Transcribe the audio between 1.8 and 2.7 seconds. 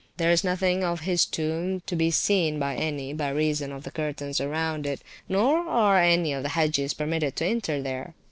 to be seen